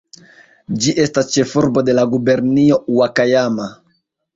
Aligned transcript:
Ĝi 0.85 0.95
estas 1.03 1.29
ĉefurbo 1.35 1.85
de 1.91 1.97
la 2.01 2.09
gubernio 2.17 2.85
Ŭakajama. 2.99 3.75